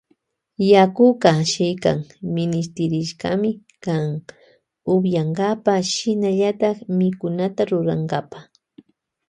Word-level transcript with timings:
Yakuka 0.71 1.29
shikan 1.51 1.97
minishtirishkami 2.35 3.51
kan 3.83 4.05
upiyankapa 4.93 5.73
shinallata 5.91 6.69
mikunata 6.97 7.61
rurankapa. 7.71 8.39